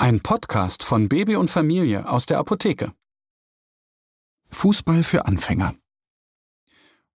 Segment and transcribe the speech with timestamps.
[0.00, 2.94] Ein Podcast von Baby und Familie aus der Apotheke.
[4.48, 5.74] Fußball für Anfänger.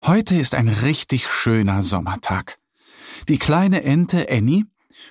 [0.02, 2.58] Heute ist ein richtig schöner Sommertag.
[3.28, 4.64] Die kleine Ente Annie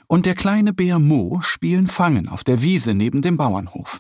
[0.08, 4.00] und der kleine Bär Mo spielen Fangen auf der Wiese neben dem Bauernhof.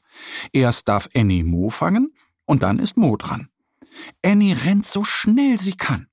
[0.51, 2.15] Erst darf Annie Mo fangen
[2.45, 3.49] und dann ist Mo dran.
[4.23, 6.07] Annie rennt so schnell sie kann.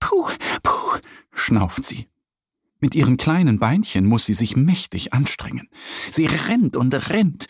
[0.00, 0.28] Puh,
[0.64, 0.98] puh,
[1.34, 2.08] schnauft sie.
[2.84, 5.70] Mit ihren kleinen Beinchen muss sie sich mächtig anstrengen.
[6.10, 7.46] Sie rennt und rennt,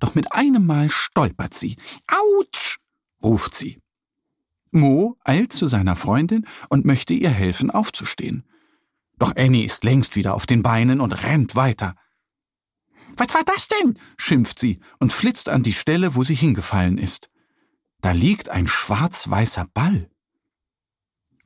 [0.00, 1.76] doch mit einem Mal stolpert sie.
[2.06, 2.78] Autsch!
[3.22, 3.82] ruft sie.
[4.70, 8.48] Mo eilt zu seiner Freundin und möchte ihr helfen, aufzustehen.
[9.18, 11.94] Doch Annie ist längst wieder auf den Beinen und rennt weiter.
[13.14, 13.98] Was war das denn?
[14.16, 17.28] schimpft sie und flitzt an die Stelle, wo sie hingefallen ist.
[18.00, 20.10] Da liegt ein schwarz-weißer Ball.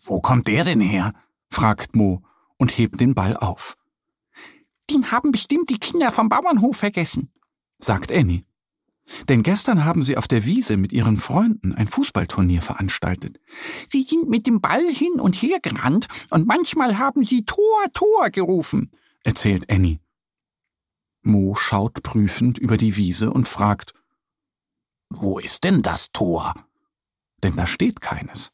[0.04, 1.12] Wo kommt der denn her?
[1.50, 2.22] fragt Mo
[2.62, 3.76] und hebt den Ball auf.
[4.88, 7.32] Den haben bestimmt die Kinder vom Bauernhof vergessen,
[7.80, 8.42] sagt Annie.
[9.28, 13.40] Denn gestern haben sie auf der Wiese mit ihren Freunden ein Fußballturnier veranstaltet.
[13.88, 18.30] Sie sind mit dem Ball hin und her gerannt und manchmal haben sie Tor, Tor
[18.30, 18.92] gerufen,
[19.24, 19.98] erzählt Annie.
[21.22, 23.92] Mo schaut prüfend über die Wiese und fragt,
[25.10, 26.54] Wo ist denn das Tor?
[27.42, 28.52] Denn da steht keines.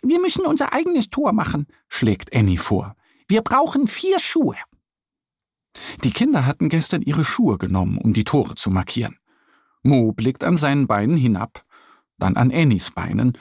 [0.00, 2.96] Wir müssen unser eigenes Tor machen, schlägt Annie vor.
[3.30, 4.56] Wir brauchen vier Schuhe.
[6.02, 9.20] Die Kinder hatten gestern ihre Schuhe genommen, um die Tore zu markieren.
[9.84, 11.64] Mo blickt an seinen Beinen hinab,
[12.18, 13.38] dann an Annies Beinen.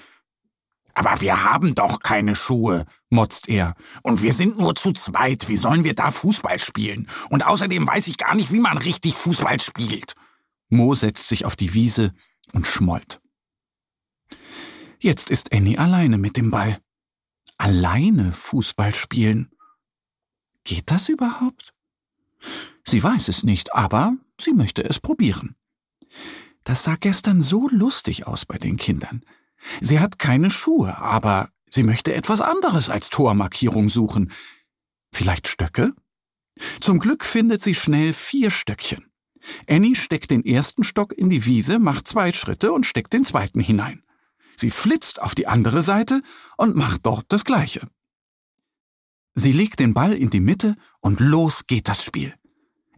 [0.94, 3.74] Aber wir haben doch keine Schuhe, motzt er.
[4.04, 5.50] Und wir sind nur zu zweit.
[5.50, 7.08] Wie sollen wir da Fußball spielen?
[7.32, 10.14] Und außerdem weiß ich gar nicht, wie man richtig Fußball spielt.
[10.70, 12.14] Mo setzt sich auf die Wiese
[12.54, 13.22] und schmollt.
[15.00, 16.78] Jetzt ist Annie alleine mit dem Ball.
[17.58, 19.50] Alleine Fußball spielen.
[20.70, 21.74] Geht das überhaupt?
[22.86, 25.56] Sie weiß es nicht, aber sie möchte es probieren.
[26.64, 29.26] Das sah gestern so lustig aus bei den Kindern.
[29.82, 34.32] Sie hat keine Schuhe, aber sie möchte etwas anderes als Tormarkierung suchen.
[35.12, 35.96] Vielleicht Stöcke?
[36.80, 39.12] Zum Glück findet sie schnell vier Stöckchen.
[39.68, 43.60] Annie steckt den ersten Stock in die Wiese, macht zwei Schritte und steckt den zweiten
[43.60, 44.04] hinein.
[44.56, 46.22] Sie flitzt auf die andere Seite
[46.58, 47.90] und macht dort das Gleiche.
[49.40, 52.34] Sie legt den Ball in die Mitte und los geht das Spiel.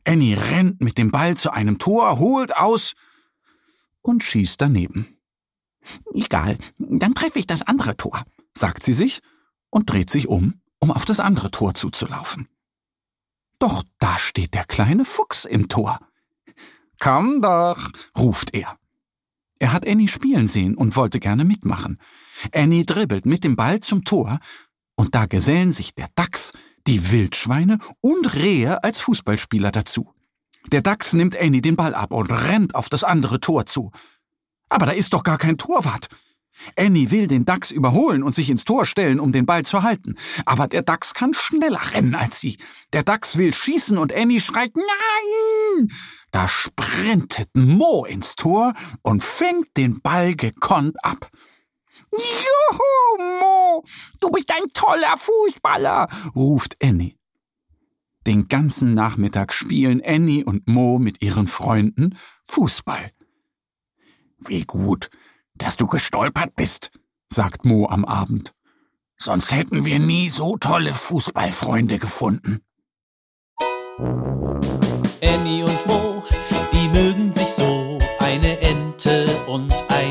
[0.06, 2.94] Annie rennt mit dem Ball zu einem Tor, holt aus
[4.02, 5.20] und schießt daneben.
[6.16, 8.24] Egal, dann treffe ich das andere Tor,
[8.58, 9.22] sagt sie sich
[9.70, 12.48] und dreht sich um, um auf das andere Tor zuzulaufen.
[13.60, 16.00] Doch da steht der kleine Fuchs im Tor.
[17.00, 17.88] Komm doch,
[18.18, 18.78] ruft er.
[19.60, 22.00] Er hat Annie spielen sehen und wollte gerne mitmachen.
[22.52, 24.40] Annie dribbelt mit dem Ball zum Tor,
[25.02, 26.54] und da gesellen sich der Dachs,
[26.86, 30.14] die Wildschweine und Rehe als Fußballspieler dazu.
[30.72, 33.92] Der Dachs nimmt Annie den Ball ab und rennt auf das andere Tor zu.
[34.70, 36.08] Aber da ist doch gar kein Torwart.
[36.78, 40.18] Annie will den Dachs überholen und sich ins Tor stellen, um den Ball zu halten.
[40.46, 42.58] Aber der Dachs kann schneller rennen als sie.
[42.94, 45.92] Der Dachs will schießen und Annie schreit Nein!
[46.30, 51.32] Da sprintet Mo ins Tor und fängt den Ball gekonnt ab.
[52.12, 53.84] Juhu, Mo,
[54.20, 57.18] du bist ein toller Fußballer, ruft Annie.
[58.28, 63.12] Den ganzen Nachmittag spielen Annie und Mo mit ihren Freunden Fußball.
[64.38, 65.10] Wie gut,
[65.56, 66.92] dass du gestolpert bist,
[67.28, 68.54] sagt Mo am Abend.
[69.18, 72.62] Sonst hätten wir nie so tolle Fußballfreunde gefunden.
[75.22, 76.24] Annie und Mo,
[76.74, 80.11] die mögen sich so, eine Ente und ein